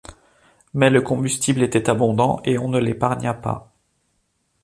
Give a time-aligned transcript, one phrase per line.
[0.73, 3.71] Mais le combustible était abondant et on ne l’épargna pas.